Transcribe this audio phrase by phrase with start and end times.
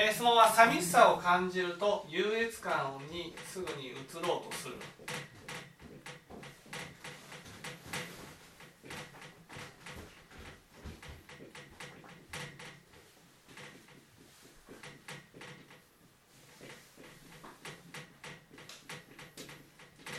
[0.00, 4.76] えー、質問は寂しさを感じると優越感にすぐに移ろうとする。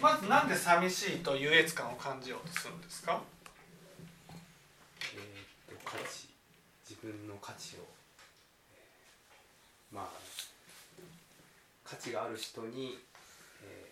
[0.02, 3.22] まずなんで寂しいと優越感を感じようとするんですか？
[5.14, 6.28] えー、と価値。
[6.84, 7.80] 自分の価値を、
[8.74, 10.08] えーまあ
[11.84, 12.98] 価値がある人に、
[13.64, 13.86] え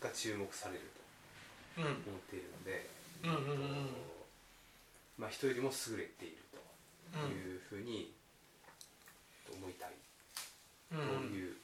[0.00, 0.80] ーが注目される
[1.78, 1.84] うん。
[2.02, 2.90] と思っているので、
[3.24, 3.68] うんうんうん。
[3.78, 3.88] うん
[5.16, 6.58] まあ、人よりも優れていると
[7.24, 7.30] うん。
[7.30, 8.12] いうふうに
[9.50, 9.90] 思いたい
[10.92, 10.98] うん
[11.30, 11.56] という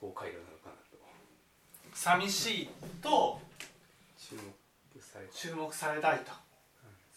[0.00, 0.98] 思考回路なのかなと。
[1.94, 2.68] 寂しい
[3.00, 3.40] と
[4.18, 6.32] 注目されて注目されたいと。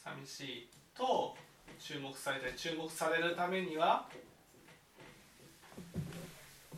[0.03, 1.35] 寂しいと
[1.79, 2.53] 注目されたい。
[2.55, 4.07] 注目されるためには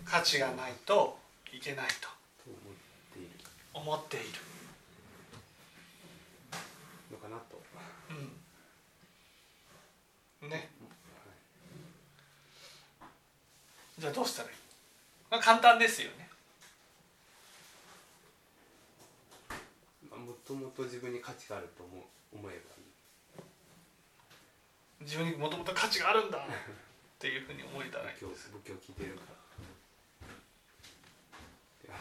[0.05, 1.17] 価値がないと
[1.51, 1.93] いけないと
[2.43, 2.73] と思っ
[3.13, 3.29] ている。
[3.73, 4.25] 思っている、
[7.11, 7.61] のかなと。
[10.41, 10.69] うん、ね。
[13.97, 14.55] じゃあどうしたらいい、
[15.29, 16.29] まあ、簡単ですよね。
[20.09, 22.03] まあもともと自分に価値があると思う。
[22.33, 22.83] 思えばいい。
[25.01, 26.41] 自分にもともと価値があるんだっ
[27.19, 29.33] ていうふうに思えたら仏教聞いてるから
[31.87, 31.95] いや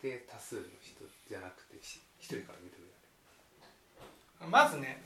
[0.00, 2.84] て多数の人じゃなくてし一人から認めら
[4.40, 5.02] れうん、まずね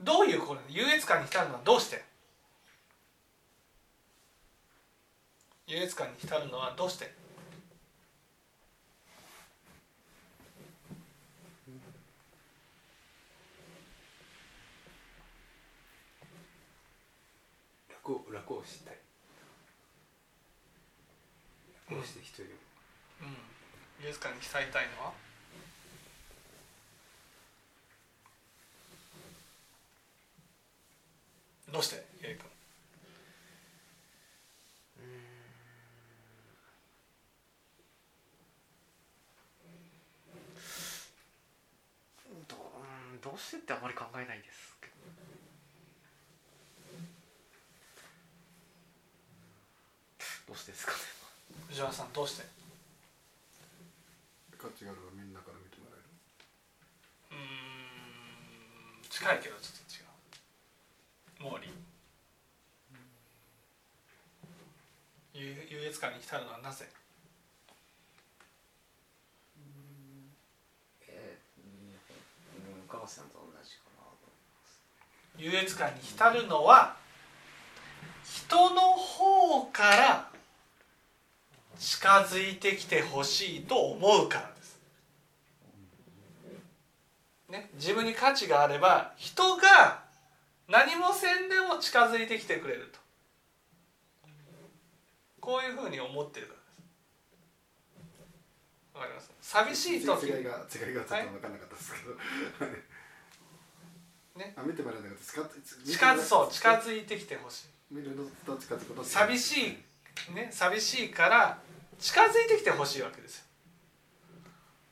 [0.00, 2.04] どういうこれ優越感に浸るのはどうして？
[5.66, 7.10] 優越感に浸るのはどうしてる
[17.90, 18.96] 楽を楽をしたい
[21.90, 22.60] 楽をして人よりも
[24.18, 25.12] うん、優越感に浸りたいのは？
[31.72, 32.48] どうしてゆう君
[43.20, 44.92] どうしてってあまり考えないですけど。
[50.46, 50.98] どうしてですかね。
[51.68, 52.46] 藤原さんどうして？
[54.58, 56.10] 価値があるからみんなから認められる？
[57.30, 61.54] うーん近いけどちょっと違う。
[61.54, 61.70] 毛利
[65.34, 66.88] 優優越感に浸るのはなぜ？
[71.06, 74.26] えー、うん岡本さんと同じかなと
[75.38, 76.96] 優越感に浸るのは
[78.24, 80.28] 人の方から
[81.78, 84.78] 近づいてきてほしいと思うからです、
[87.48, 90.02] ね、自分に価値があれば人が
[90.68, 92.98] 何もせんでも近づいてきてくれると。
[95.40, 97.58] こういうふうに思ってるからで
[98.92, 98.92] す。
[98.94, 99.30] わかります？
[99.40, 100.26] 寂しい時。
[100.26, 100.68] 違いが違いがちょっと
[101.30, 102.10] 分からなかったですけど、
[104.44, 104.52] ね？
[104.58, 105.24] あ見てもらえなかった
[105.90, 106.50] 近づそう。
[106.52, 107.68] 近づいてきてほしい。
[107.94, 109.78] 見るのと近づくのと寂し
[110.28, 110.34] い。
[110.34, 110.50] ね？
[110.52, 111.58] 寂しいから
[111.98, 113.44] 近づいてきてほしいわけです、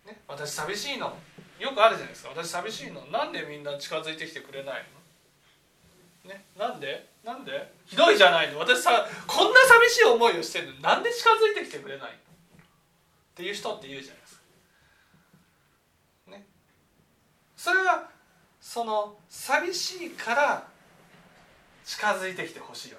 [0.07, 1.17] ね、私寂しいの。
[1.59, 2.31] よくあるじゃないですか。
[2.31, 3.01] 私寂しいの。
[3.07, 4.85] なんでみんな近づいてきてくれない
[6.25, 6.31] の？
[6.31, 7.09] ねなんで？
[7.25, 7.73] なんで？
[7.87, 8.59] ひどいじゃないの。
[8.59, 10.73] 私さこんな寂しい思いをしてるの。
[10.75, 12.17] になんで近づいてきてくれないの？
[12.17, 12.19] っ
[13.37, 14.41] ていう人って言うじゃないですか。
[16.33, 16.47] ね。
[17.57, 18.11] それは
[18.61, 20.67] その寂しいから
[21.87, 22.99] 近づいてきてほしいわ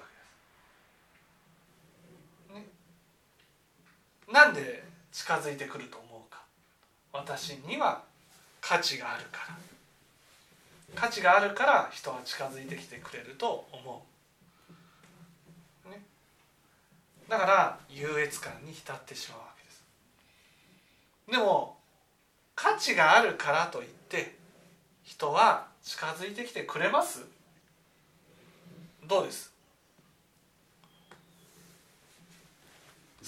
[2.48, 2.66] けです
[4.32, 6.40] なんで近づいてくると思うか。
[7.12, 8.02] 私には
[8.60, 9.58] 価値があるから。
[10.94, 14.06] 価値があるから人は近づいてきてくれると思
[15.86, 16.00] う、ね、
[17.28, 19.84] だから優越感に浸ってしまうわけです。
[21.30, 21.76] でも
[22.54, 24.34] 価値があるからといって
[25.04, 27.26] 人は近づいてきてくれます。
[29.06, 29.52] どうです？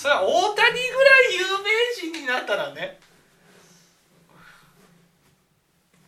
[0.01, 1.69] それは大谷ぐらい有名
[2.15, 2.99] 人になったらね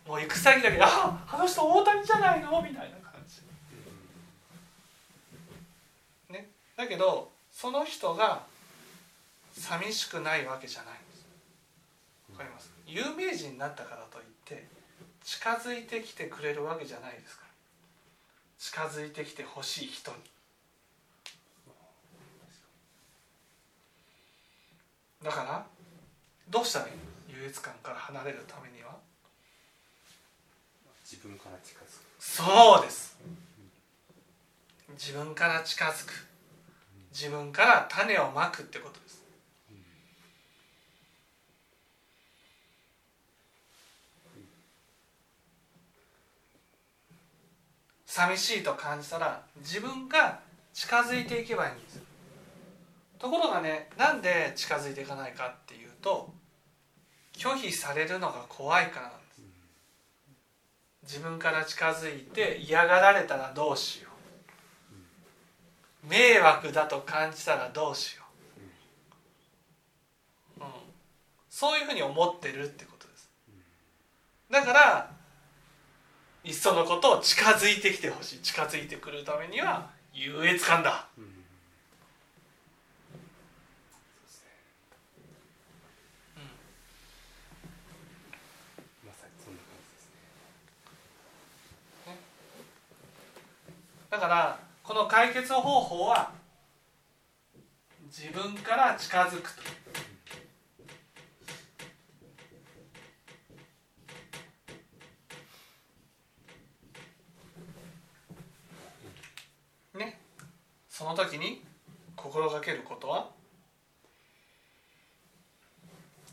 [0.07, 3.43] もう行く先だけで「ああの人大谷じゃないの?」みたいな感じ。
[6.33, 8.47] ね、だけどその人が
[9.55, 11.25] 寂しくないわけじゃないんです。
[12.31, 12.71] わかります？
[12.87, 14.67] 有名人になったからといって
[15.23, 17.49] 近づいてきてくれるわけじゃないですから
[18.57, 20.17] 近づいてきてほしい人に
[25.23, 25.65] だから
[26.49, 26.97] どうしたらいいの
[27.41, 28.97] 優越感から離れるためには？
[31.09, 31.89] 自分から近づく。
[32.19, 33.17] そうです。
[34.91, 36.27] 自分から近づく。
[37.11, 39.23] 自分から種をまくってことです。
[48.05, 50.39] 寂しいと感じたら自分が
[50.71, 52.03] 近づいていけばいいんですよ
[53.23, 56.33] ところがねなんで近づいていかないかっていうと
[57.37, 59.41] 拒否されるのが怖いからなんです。
[61.03, 64.09] 自分から近づいて嫌がられたらどうしよ
[66.03, 66.07] う。
[66.09, 68.23] 迷惑だと感じたらどうしよ
[70.59, 70.67] う、うん、
[71.49, 73.31] そういうふうに思ってるってことです。
[74.51, 75.09] だから
[76.43, 78.39] いっそのことを近づいてきてほしい。
[78.39, 81.07] 近づいてくるためには優越感だ。
[81.17, 81.23] うん
[83.93, 84.49] そうですね
[89.05, 90.13] まさにそんな感じですね
[94.13, 96.31] だからこの解決方法は
[98.05, 99.49] 自分から近づく
[109.91, 109.97] と。
[109.97, 110.19] ね。
[110.87, 111.63] その時に
[112.15, 113.31] 心がけることは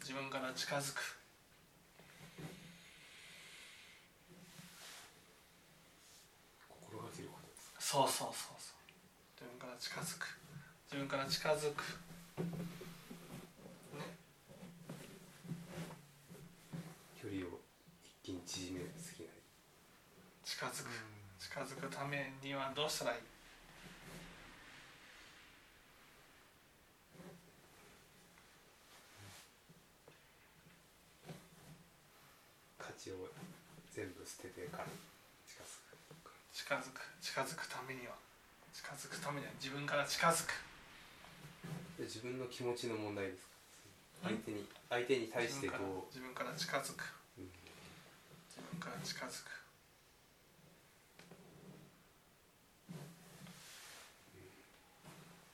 [0.02, 1.18] 自分から近づく
[6.68, 8.78] 心がけることですそうそうそうそう。
[9.34, 10.38] 自分から近づく。
[10.86, 11.82] 自分から近づく。
[17.20, 17.58] 距離を
[18.04, 19.32] 一気に縮めすぎない
[20.44, 20.90] 近づく。
[21.40, 23.18] 近づくためにはどうしたらいい？
[32.78, 33.26] 価値を
[33.92, 34.84] 全部捨ててから
[35.48, 35.89] 近づく
[36.60, 38.12] 近づく近づくためには。
[38.74, 40.52] 近づくためには自分から近づく。
[41.96, 43.48] で自分の気持ちの問題です
[44.22, 47.02] 相手に相手に対してこ自分から近づく。
[47.38, 47.48] う、うん。
[48.50, 49.50] 自分から近づく。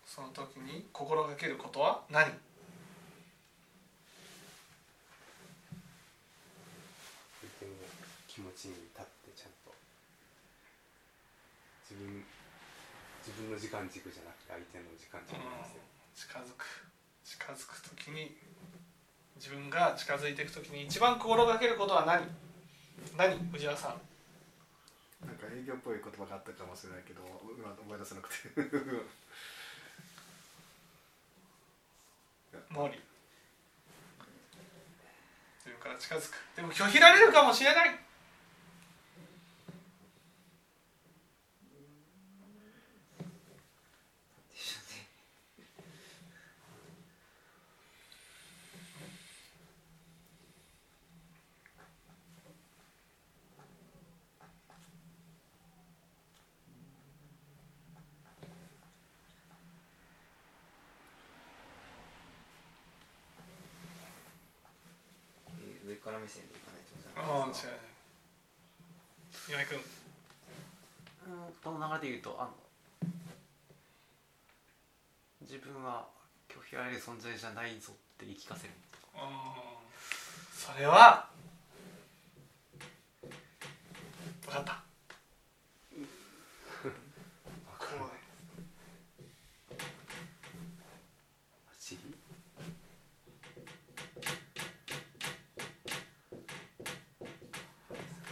[0.04, 2.24] その時に心がけることは何？
[2.24, 2.34] 相
[7.60, 7.72] 手の
[8.26, 9.72] 気持ちに立ってちゃんと
[11.86, 12.24] 自分
[13.22, 15.80] 自分の時間軸じゃなくて相手の時間軸に合わせる
[16.14, 16.66] 近づく。
[17.26, 18.36] 近づく時に
[19.36, 22.22] 自分が近づいていく時に一番心がけることは何？
[23.16, 23.38] 何？
[23.50, 24.00] 藤原さん。
[25.26, 27.22] なんか営業っぽい言葉があったかもしれないけど
[27.58, 28.48] 今思い出せなくて。
[32.72, 32.98] 毛利
[35.64, 36.34] 自分から近づく。
[36.56, 37.96] でも拒否られるかもしれないで
[44.56, 45.06] しょうね
[65.60, 67.62] えー上から目線でいかないとダああ違うメです
[69.46, 72.50] か岩井君うんこの流れで言うとあの
[75.42, 76.08] 自分は
[76.48, 78.74] 拒否られる存在じゃないぞって言い聞かせる
[79.14, 79.20] うん
[80.52, 81.28] それは
[84.46, 84.82] 分かった
[86.82, 88.10] こう
[91.78, 92.14] 走り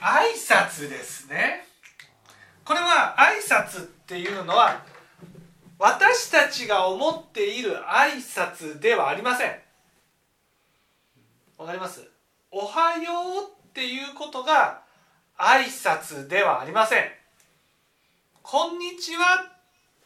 [0.05, 1.65] 挨拶ですね。
[2.63, 4.83] これは挨拶っていうのは
[5.79, 9.57] 私たちが思っている挨拶ではありません。
[11.57, 12.07] わかります？
[12.51, 13.13] おはよ
[13.47, 14.83] うっていうことが
[15.39, 17.05] 挨拶ではありません。
[18.43, 19.43] こんにちは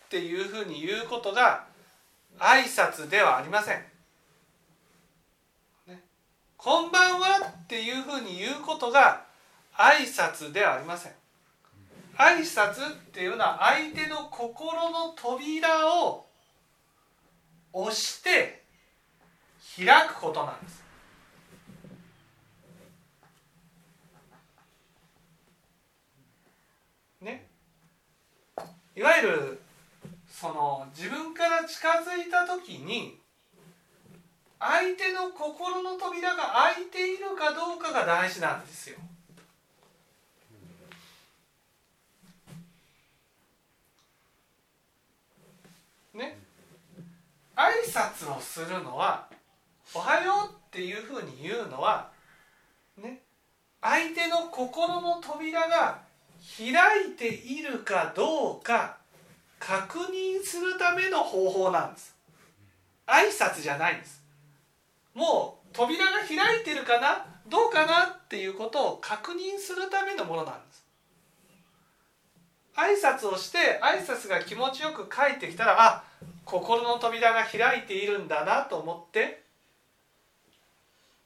[0.06, 1.64] っていうふうに言うことが
[2.38, 3.82] 挨拶ではありません。
[6.56, 9.26] こんばんはっていうふうに言うことが
[9.78, 11.12] 挨拶ではありません。
[12.16, 16.26] 挨拶っていうのは相手の心の扉を
[17.72, 18.64] 押して
[19.76, 20.82] 開くことなんです。
[27.20, 27.46] ね。
[28.96, 29.60] いわゆる
[30.28, 33.16] その自分から近づいた時に
[34.58, 38.98] 相手の心の扉が開いているかどうかが大事なんですよ。
[46.18, 46.38] ね。
[47.56, 49.26] 挨拶をするのは
[49.94, 52.10] 「おはよう」っていうふうに言うのは
[52.96, 53.22] ね。
[53.80, 56.00] 相手の心の扉が
[56.56, 58.96] 開いているかどうか
[59.60, 62.16] 確認するための方法なんです。
[63.06, 64.22] 挨拶じゃないんです。
[65.14, 70.84] もう扉が開いてるかなどうかなっていうことを確認するためのものなんです。
[72.76, 76.04] 挨拶をして挨拶が気持ちよく返ってきたらあ
[76.48, 79.42] 心の扉が開いているんだなと思って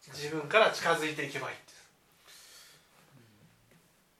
[0.08, 1.72] 自分から近づいていけばいいんです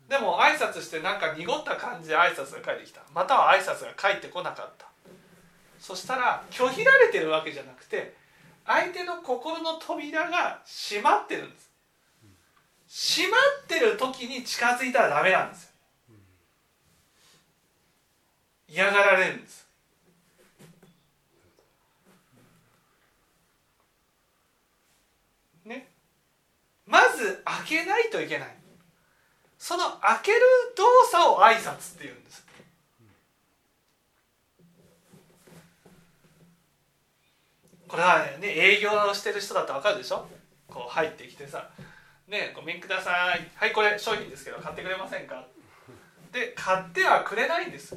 [0.09, 3.01] でも挨拶してなんか濁った感じで挨拶が返ってきた。
[3.15, 4.87] または挨拶が返ってこなかった。
[5.81, 8.15] そしたら拒否られてるわけじゃなくて
[8.67, 11.59] 相手の心の扉が閉まってるんで
[12.87, 13.25] す。
[13.25, 15.71] 閉まってる時に近づいたらダメなんですよ。
[18.69, 19.67] 嫌がられるんです
[25.65, 25.89] ね
[26.93, 28.49] まず開けないといけない。
[29.59, 30.41] その開ける
[30.77, 32.45] 動作を挨拶っていうんです。
[37.89, 40.29] これはね営業してる人だってわかるでしょ？
[40.69, 41.71] こう入ってきてさ
[42.29, 43.51] 「ねごめんください。
[43.55, 45.47] はいこれ商品ですけど買ってくれませんか?」
[46.31, 47.97] で買ってはくれないんです。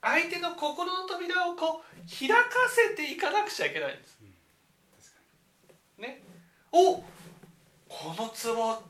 [0.00, 4.18] 相手の心の扉をこう開かせていかなくちゃいけないんです。
[5.98, 6.22] ね、
[6.72, 7.04] おこ
[8.16, 8.82] の壺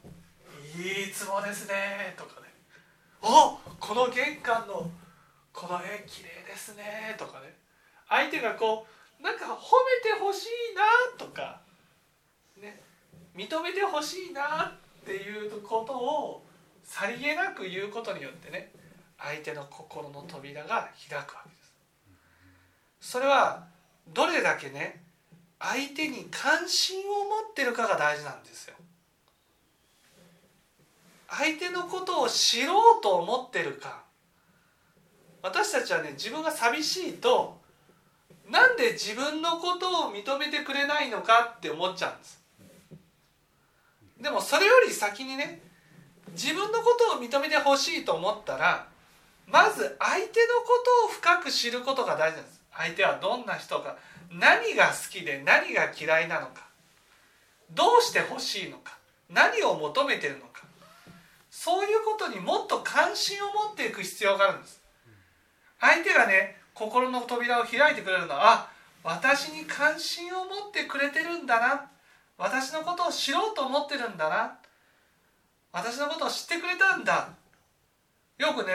[0.77, 2.49] いい壺ですねとかね。
[3.23, 4.91] おこの玄関の
[5.53, 7.55] この絵綺麗ですねとかね。
[8.09, 8.87] 相手がこ
[9.21, 9.57] うなんか褒め
[10.11, 10.83] てほしいな
[11.17, 11.61] とか
[12.61, 12.81] ね。
[13.37, 16.45] 認めてほしいなっていうことを
[16.83, 18.73] さりげなく言うことによってね
[19.19, 21.75] 相手の心の扉が開くわけです。
[23.01, 23.67] それは
[24.09, 25.03] どれだけね
[25.61, 28.75] 相手に関心を持ってるかが大事なんですよ。
[31.29, 34.05] 相手のことを知ろうと思ってるか。
[35.43, 37.61] 私たちはね自分が寂しいと
[38.51, 42.41] なんで自分のことを認めてくれないのかって思っちゃうんです。
[44.21, 45.61] でもそれより先にね
[46.33, 48.89] 自分のことを認めてほしいと思ったら
[49.47, 50.29] まず相手の
[50.65, 52.63] ことを深く知ることが大事なんです。
[52.79, 53.97] 相手はどんな人か
[54.31, 56.69] 何が好きで何が嫌いなのか
[57.73, 58.97] どうしてほしいのか
[59.29, 60.63] 何を求めてるのか
[61.51, 64.81] そういうことにもっと関心を持っていく必要があるんです。
[65.81, 68.71] 相手がね心の扉を開いてくれるのはあ
[69.03, 71.91] 私に関心を持ってくれてるんだな
[72.37, 74.55] 私のことを知ろうと思ってるんだな
[75.73, 77.29] 私のことを知ってくれたんだ。
[78.39, 78.73] よくね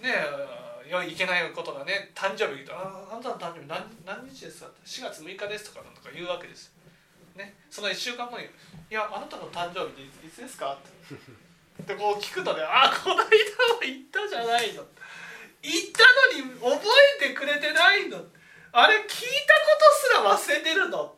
[0.00, 0.61] ねえ
[1.02, 6.72] いけないことがね誕生日ああなたの誕生日何何日ですか?」って「4月6日です」とかなんとか言うわけです。
[7.36, 8.44] ね、その1週間後に
[8.90, 10.78] 「いやあなたの誕生日っていつですか?」っ
[11.78, 13.28] て でこう聞くとね「あこの間は
[13.80, 14.84] 言ったじゃないの」
[15.62, 16.04] 言った
[16.38, 16.88] のに覚
[17.22, 18.22] えてくれてないの
[18.72, 19.16] あれ聞いたこ
[19.80, 21.16] とすら忘れてるの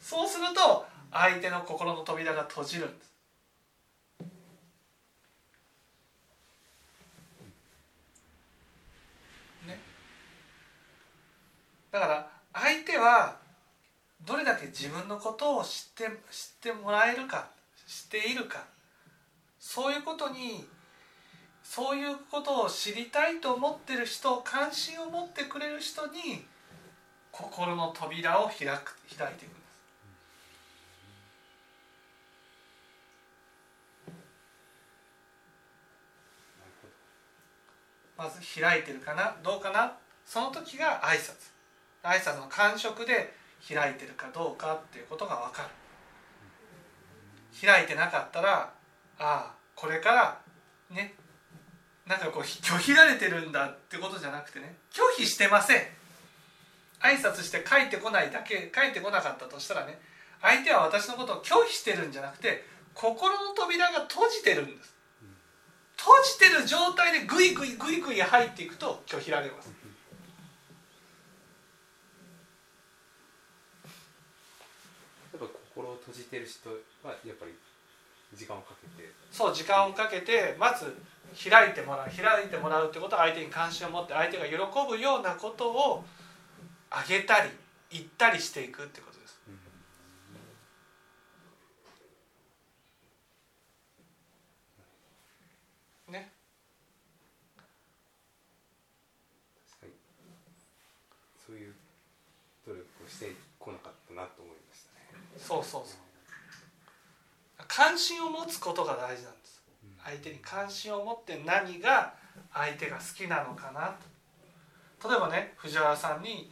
[0.00, 3.12] そうすると相手の心の扉が閉じるんです
[11.98, 13.36] だから相手は
[14.24, 16.10] どれだけ自分のことを知って知っ
[16.60, 17.48] てもらえるか
[17.86, 18.64] 知っているか
[19.58, 20.64] そういうことに
[21.62, 26.44] そういうことを知りたいと思ってる人関心を持ってくれる人に
[27.30, 29.68] 心の扉を開く開いていくんです。
[38.16, 41.57] まず開いてるかなどうかなその時が挨拶
[42.02, 43.34] 挨拶の感触で
[43.66, 45.68] 開いてるかどうかっていうことが分かる。
[47.60, 48.72] 開いてなかったら
[49.18, 50.38] ああこれから
[50.90, 51.14] ね
[52.06, 55.82] なんかこう拒否られてるんだってことじゃなくてね拒否してません。
[57.00, 60.00] 挨拶して帰ってこないだけ帰ってこなかったとしたらね
[60.40, 62.64] 相手は私のことを拒否してるんじゃなくて
[62.94, 64.94] 心の扉が閉じてるんです。
[65.96, 69.72] 閉じてる状態でグイグイグイグイ入っていくと拒否られます
[75.74, 76.70] 心を閉じてる人
[77.04, 77.52] はやっぱり
[78.34, 79.12] 時間をかけて。
[79.30, 80.96] そう時間をかけてまず
[81.36, 84.56] 開いてもらう開いてもらうってことは相手に関心を持って相手が喜
[84.88, 86.04] ぶようなことを
[86.90, 87.50] あげたり
[87.90, 89.38] 言ったりしていくってことです
[96.10, 96.32] ね
[99.70, 99.92] 確かに
[101.46, 101.74] そういう
[102.66, 105.98] 努力をしてこなかったなと思いましたねそうそうそう
[107.66, 109.62] 関心を持つことが大事なんです
[110.04, 112.12] 相手に関心を持って何が
[112.52, 113.96] 相手が好きなのかな
[115.00, 116.50] と例えばね藤原さんに、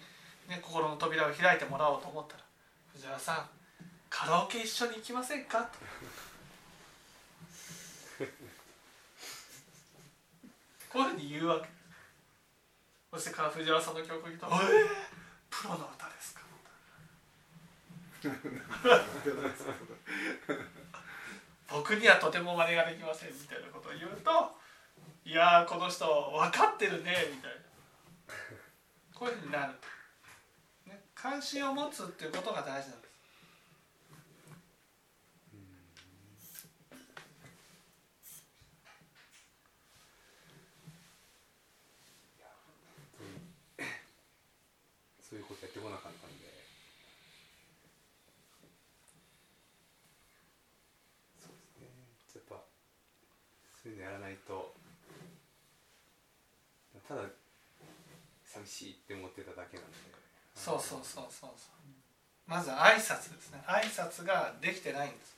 [0.48, 2.44] ね、心の扉を開いてもらおうと思ったら
[2.94, 3.48] 「藤原さん
[4.08, 5.78] カラオケ一緒に行きませんか?」と。
[10.90, 11.68] こういうふうに言うわけ
[13.12, 14.88] そしてから藤原さんの曲を聴いたら「えー、
[15.50, 16.40] プロの歌ですか?」
[21.68, 24.58] 僕にはとても真似ができませんみたいなことを言うと
[25.24, 27.56] いやーこの人分かってるねみたいな。
[29.16, 29.72] こういうふうになる、
[30.86, 33.16] ね、関心を持つっていうことが大事なんです
[45.30, 46.44] そういうことやってこなかったんで
[51.40, 51.88] そうですね
[52.34, 52.62] やっぱ
[53.82, 54.74] そういうのやらないと
[57.08, 57.22] ただ
[58.56, 59.96] 寂しいって思ってただけなんで
[60.66, 62.50] そうそうそうそうそう。
[62.50, 63.62] まず挨拶ですね。
[63.68, 65.36] 挨拶ができてないんです。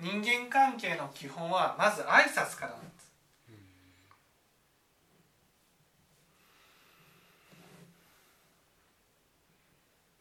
[0.00, 3.12] 人間関係の基本はまず挨拶からなんです。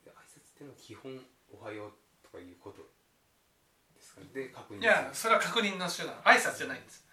[0.05, 1.19] で挨拶ってのは基本
[1.59, 2.83] おはようとかいうこと
[3.95, 4.27] ですかね。
[4.31, 6.13] で確認いやそれは確認の手段。
[6.17, 7.03] 挨拶じゃないんです。
[7.05, 7.10] うん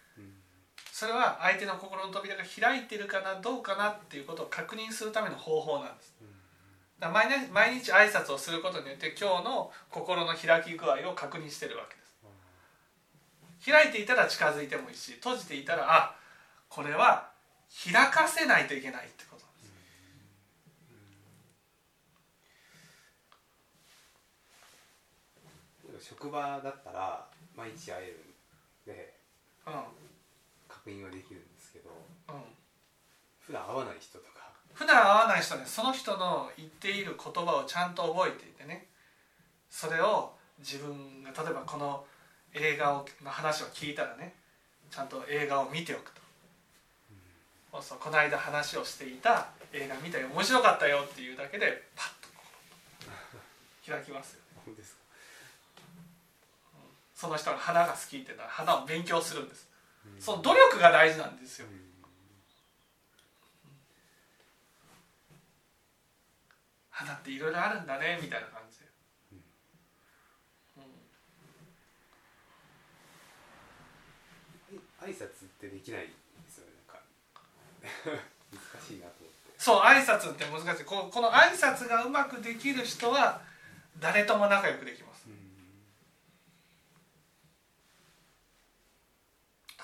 [0.98, 6.12] それは相手の心の扉が開いてるかなどうかなっていうことを確認するための方法なんです。
[6.98, 13.70] 毎日毎日挨拶をすることによって今日の心の開き具合を確認してるわけです。
[13.70, 16.16] 開いていたら近づいてもいいし閉じていたらあ
[16.68, 17.30] これは
[17.84, 19.52] 開かせないといけないってことな
[25.92, 26.08] んです。
[26.08, 27.24] 職場だったら
[27.56, 28.06] 毎日会え
[28.86, 29.14] るんで
[29.68, 29.70] う
[30.88, 32.42] 確認はできるんですけどんうん。
[33.40, 34.48] 普段会わない人とか。
[34.72, 38.86] 普段会わない人にその人の言っている言葉をちゃんと覚えていてね。
[39.68, 42.04] それを自分が例えばこの
[42.54, 44.32] 映画をの話を聞いたらね
[44.90, 46.20] ちゃんと映画を見ておくと、
[47.72, 52.08] そうそうこの間話をしていた映画見たよ面白かったよっていうだけでパッ
[53.04, 53.10] と
[53.92, 54.98] 開きますよそうですか？
[57.14, 59.67] その人が花が好きっていうのは花を勉強するんです
[60.18, 61.66] その努力が大事なんですよ。
[66.98, 68.80] 花っていろいろあるんだねみたいな感じ。
[68.80, 68.86] で、
[74.72, 75.06] うん。
[75.06, 76.12] 挨拶ってできないで
[76.50, 77.02] すよねなんか。
[78.50, 79.54] 難しいなと思って。
[79.56, 80.84] そう挨拶って難しい。
[80.84, 83.42] ここの挨拶がうまくできる人は
[84.00, 85.07] 誰とも仲良くできます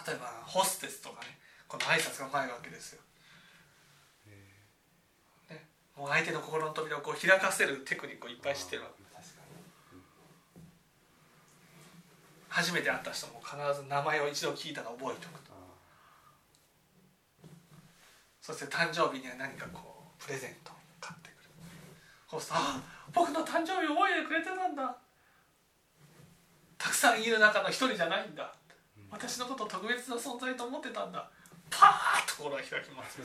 [0.07, 3.01] 例えばホステスとかねこの挨拶がうまいわけですよ、
[5.51, 5.65] ね、
[5.97, 9.05] もう相手の心の扉をこう開かせるテクニックをいっぱい知ってるわけ。
[12.55, 15.51] 初めて会った人も必ず名前を一度聞いたら覚えておくと。
[15.51, 15.59] に
[18.41, 21.49] そして誕生日には何かこうプレゼントを買ってくる。
[22.31, 22.81] そうするとあ
[23.13, 24.97] 僕の誕生日覚えてくれてたんだ。
[26.79, 28.55] たくさんいる中の一人じゃないんだ
[29.15, 31.31] 私のこと特別な存在と思ってたんだ。
[31.71, 33.21] パーッと心が開きます。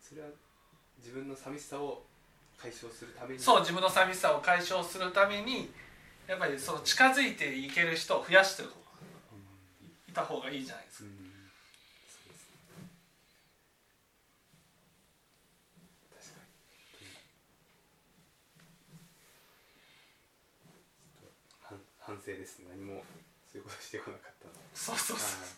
[0.00, 0.28] それは
[0.96, 2.02] 自分の寂しさを
[2.56, 3.40] 解消するために。
[3.40, 5.70] そう自分の寂しさを解消するために
[6.26, 8.62] やっぱりその近づいていける人を増やして
[10.08, 11.08] いた方がいいじゃないですか。
[11.10, 11.28] うん
[12.08, 12.56] そうですね
[16.10, 16.46] 確かに
[21.68, 22.66] ちょっと反反省ですね。
[22.70, 23.04] 何も
[23.52, 24.54] そういうことしてこなかったの。
[24.72, 25.40] そうそうそう。
[25.40, 25.48] はい。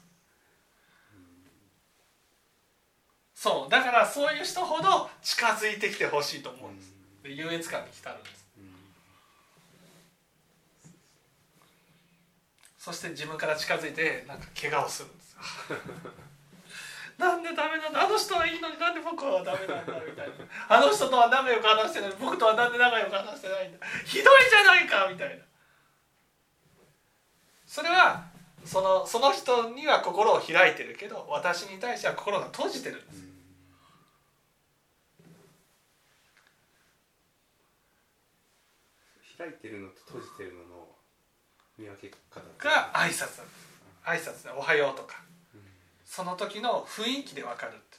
[3.34, 3.70] そう。
[3.70, 6.92] だからそういう人ほど近づいてきてほしいと思うんです。
[7.22, 8.46] で優越感に浸るんです。
[8.58, 8.64] うん。
[12.78, 15.38] そして自分から近づいてなんか怪我をするんですよ。
[17.18, 18.02] なんでダメなんだ。
[18.02, 20.34] あの人はいいのになんで僕はダメなんだみたいな。
[20.68, 22.12] あの人とは仲良く話してない。
[22.18, 23.86] 僕とはなんで仲良く話してないんだ。
[24.04, 25.39] ひどいじゃないかみたいな
[27.80, 28.28] それは
[28.62, 33.22] そのその人には心を開いてるけど私に対しては心が閉じてるんです。
[39.38, 40.88] 開いてるのと閉じてるのの
[41.78, 43.40] 見分け方が挨拶。
[44.04, 45.22] 挨拶で「おはよう」とか。
[46.04, 47.96] その時の雰囲気で分かるって。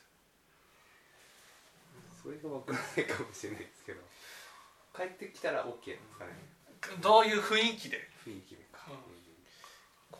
[2.21, 4.01] それが分からないかもしれないですけど。
[4.95, 6.33] 帰ってきたら OK ですかね。
[7.01, 8.07] どういう雰囲気で？
[8.23, 8.60] 雰囲気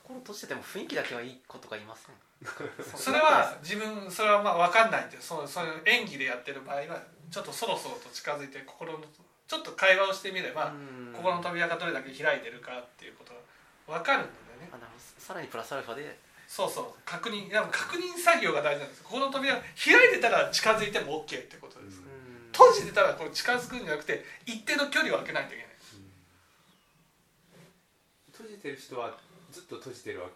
[0.04, 2.16] 心閉じてても雰囲気だけはいいことが言いません？
[2.98, 9.00] それは自分それはまあ分かんないんでそうそういう演技でやってる場合はちょっとそろそろと近づいて心の
[9.48, 11.14] ちょっと会話をしてみればうん。
[11.14, 13.34] 心の扉がどれだけ開いてるかっていうこと
[13.92, 14.70] が分かるんだよね。
[14.72, 15.22] あなるほど。
[15.22, 16.18] さらにプラスアルファで。
[16.48, 16.86] そうそう。
[17.06, 22.52] 確認確認作業が大事なんです心の扉が開いてたら近づいても OK ってことです、うん。
[22.52, 25.72] 閉じてたらこう近づくんじゃなくて一定の距離を空けないといけない。
[28.32, 29.16] 閉じてる人は
[29.52, 30.28] ずっと閉じてるわ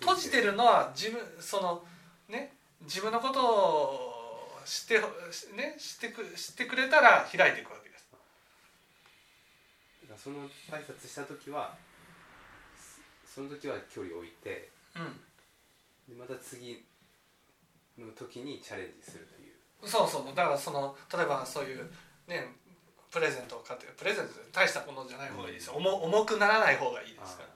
[0.00, 1.82] 閉じてるのは自分その
[2.28, 2.52] ね
[2.82, 5.00] 自分のことを知って
[5.56, 8.08] ね知ってく知ってくれたら開いていくわけです。
[10.16, 11.74] その挨拶した時は
[13.26, 15.16] そその時は距離を置いてうん。
[16.14, 16.84] でまた次
[17.98, 19.88] の時にチャレンジするという。
[19.88, 20.34] そうそう。
[20.34, 21.90] だからその例えばそういう
[22.28, 22.48] ね
[23.10, 25.74] プレゼントを買ってプレゼント大したものじゃない方がいいですよ。
[25.76, 27.48] 重重くならない方がいいですから。
[27.48, 27.49] ね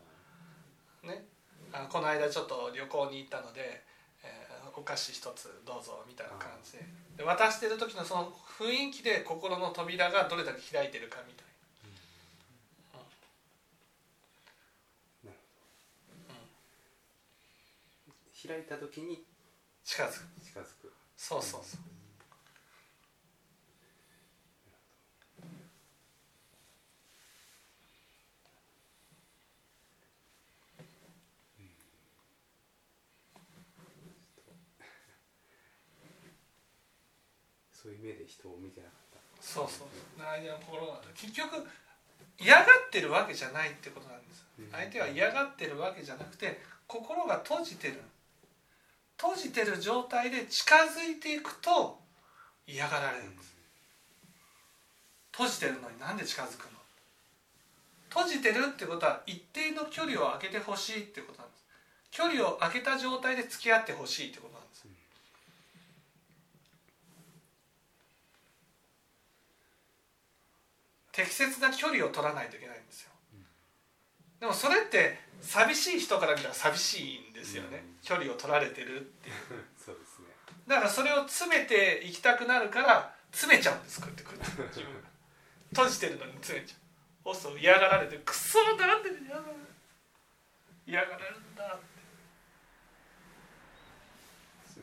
[1.74, 3.82] あこの間ちょっと旅行に行ったので、
[4.22, 6.78] えーお菓子一つどうぞみたいな感じで。
[7.18, 11.44] で渡してる時のその雰囲気で心の扉がどれだけ開いてるかみたい
[18.48, 19.22] 開いた時に
[19.84, 20.40] 近づく。
[20.44, 20.92] 近づく。
[21.16, 21.93] そうそうそう
[38.04, 39.18] 目で人を見てなかった。
[39.40, 39.88] そうそう
[40.20, 41.66] 相手の心が結局
[42.38, 44.44] 嫌がってるわけじゃないってことなんです。
[44.58, 44.70] うん。
[44.70, 48.02] 相手は嫌がってるわけじゃなくて心が閉じてる。
[49.16, 51.98] 閉じてる状態で近づいていくと
[52.66, 53.54] 嫌がられるんです。
[55.32, 56.70] 閉じてるのになんで近づくの？
[58.10, 61.64] 閉じてるってことは一定の距離を空けてほしいってことなんです。
[62.10, 64.84] 距離を空けた状態で付き合ってほしいってことなんです
[71.14, 73.10] 適切な距離を取らないといけないんですよ。
[74.40, 77.84] でもそれって寂しい人から見たら寂しいんですよね。
[77.86, 78.02] うん。
[78.02, 79.34] 距離を取られてるっていう。
[79.78, 80.26] そうですね。
[80.66, 84.38] だからそれを詰めていきたくなるから詰めちゃうんですこうやってくる。
[84.68, 85.08] 自分が
[85.70, 86.74] 閉じてるのに詰めちゃ
[87.30, 87.34] う。
[87.34, 89.18] そうす嫌がられて「クソなんで嫌がられる
[90.86, 91.84] 嫌がられるんだ」って。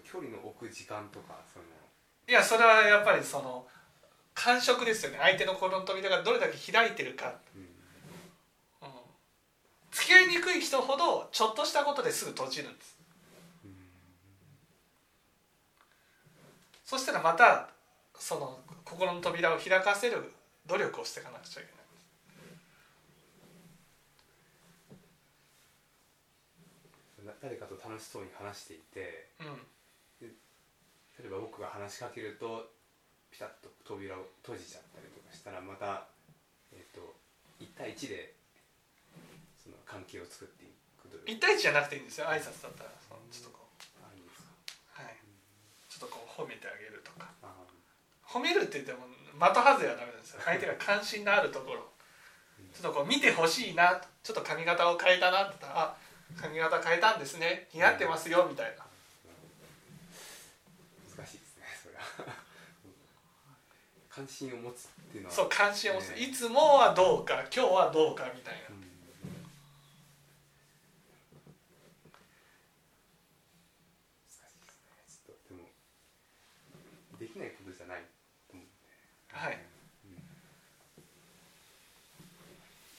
[0.04, 1.66] 距離の置く時間とかその。
[2.28, 3.68] いやそれはやっぱりその
[4.34, 5.18] 感触ですよね。
[5.20, 7.62] 相手の心の扉がどれだけ開いてるか、うん。
[7.62, 8.90] うん、
[9.92, 12.98] 付き合いにくい人ほどちょっとしたことですぐ閉じるんです。
[16.86, 17.70] そしたらまた
[18.18, 20.34] その心の扉を開かせる
[20.66, 21.82] 努力をしていかなくちゃいけない。
[27.28, 29.30] な誰かと楽しそうに話していて。
[29.40, 29.62] うん。
[31.20, 32.72] 例えば僕が話しかけると
[33.32, 36.06] ピタッと扉を閉じちゃったりとかしたらまた、
[36.76, 37.16] えー、と
[37.64, 38.36] 1対1で
[39.58, 40.68] その関係を作ってい
[41.00, 41.38] くという。
[41.38, 42.28] 1対1じゃなくていいんですよ。
[42.28, 43.66] 挨拶だったらそのちょっとこ
[44.04, 44.52] あいいですか。
[45.00, 45.16] うはい。
[45.90, 47.32] ちょっとこう褒めてあげるとか。
[47.42, 47.50] あ
[48.28, 49.08] 褒めるって言っても
[49.40, 50.42] 的外れはダメなんですよ。
[50.46, 51.88] 相手が関心のあるところ。
[52.74, 54.02] ちょっとこう見てほしいな。
[54.24, 55.98] ちょっと髪型を変えたなって言ったら「あ
[56.38, 57.68] 髪型変えたんですね。
[57.74, 58.86] 似合ってますよ」みたいな
[61.18, 62.02] 難しいですねそれは
[64.14, 65.36] 関心を持つっていうのは。
[65.36, 66.10] そう関心を持つ。
[66.10, 68.76] ねいつもはどうか今日はどうかみたいな。
[68.76, 68.84] うん。
[74.28, 74.92] 難しいですね。
[75.08, 75.70] ちょっとでも
[77.20, 78.04] できないことじゃない
[78.52, 78.76] と思うんで。
[79.32, 79.58] はい。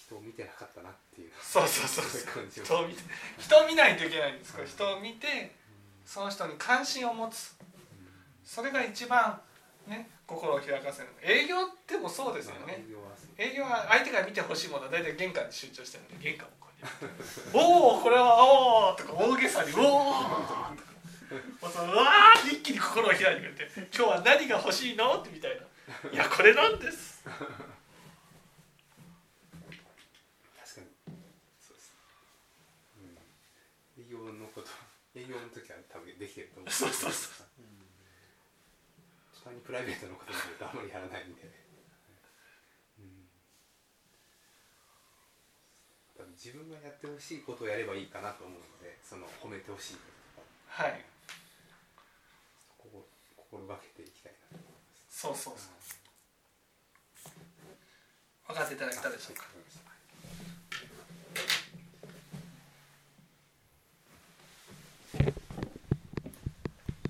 [0.01, 1.33] 人を見てなかったなっていう。
[1.43, 2.65] そうそうそうそう。
[2.65, 3.03] 人を見て
[3.37, 5.53] 人を見ないといけないんですこれ人を見て
[6.07, 7.55] その人に関心を持つ。
[8.45, 9.39] それが一番
[9.87, 12.85] ね心を開かせる営業ってもそうですよまあね
[13.37, 16.89] 営業は相手が見てほしいものは大体玄関に集中してるんで玄関をこうや
[17.53, 20.93] おおこれはおおとか大げさにおおとか
[21.63, 25.21] もうわ一気に心を開いてくれて今日は何が欲しいの？
[25.21, 25.63] ってみたいな。
[26.13, 27.25] いやこれなんです。
[27.25, 27.49] 確か
[30.81, 30.87] に。
[31.59, 31.95] そうです。
[33.01, 33.17] ね、
[33.97, 34.69] うん、営業のこと
[35.15, 36.71] 営業の時は多分できてると思う。
[36.71, 37.32] そうそうそう
[39.73, 41.49] プライベートのことになるとあんまりやらないんで、
[43.01, 43.09] う
[46.29, 50.85] ん、自分がやってほしいことをやればいいかなと思うのでその褒めてほしいこととか。
[50.85, 51.01] はい。
[52.77, 53.09] ここ
[53.49, 55.09] 心がけていきたいなと思います。
[55.09, 55.73] そうそうそ
[57.33, 57.33] う。
[58.53, 59.49] 分かっていただけたでしょうか？
[59.49, 59.72] はい